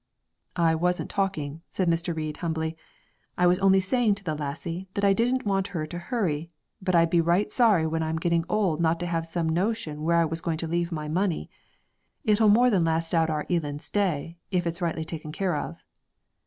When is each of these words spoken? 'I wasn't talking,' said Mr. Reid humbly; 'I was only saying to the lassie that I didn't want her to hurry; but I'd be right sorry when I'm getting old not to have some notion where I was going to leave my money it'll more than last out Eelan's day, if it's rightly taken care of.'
'I 0.55 0.73
wasn't 0.81 1.11
talking,' 1.11 1.61
said 1.69 1.87
Mr. 1.87 2.15
Reid 2.15 2.37
humbly; 2.37 2.75
'I 3.37 3.45
was 3.45 3.59
only 3.59 3.79
saying 3.79 4.15
to 4.15 4.23
the 4.23 4.33
lassie 4.33 4.87
that 4.95 5.03
I 5.05 5.13
didn't 5.13 5.45
want 5.45 5.67
her 5.77 5.85
to 5.85 5.99
hurry; 5.99 6.49
but 6.81 6.95
I'd 6.95 7.11
be 7.11 7.21
right 7.21 7.51
sorry 7.51 7.85
when 7.85 8.01
I'm 8.01 8.15
getting 8.17 8.43
old 8.49 8.81
not 8.81 8.99
to 9.01 9.05
have 9.05 9.27
some 9.27 9.47
notion 9.47 10.01
where 10.01 10.17
I 10.17 10.25
was 10.25 10.41
going 10.41 10.57
to 10.57 10.67
leave 10.67 10.91
my 10.91 11.07
money 11.07 11.51
it'll 12.23 12.49
more 12.49 12.71
than 12.71 12.83
last 12.83 13.13
out 13.13 13.29
Eelan's 13.47 13.91
day, 13.91 14.39
if 14.49 14.65
it's 14.65 14.81
rightly 14.81 15.05
taken 15.05 15.31
care 15.31 15.55
of.' 15.55 15.85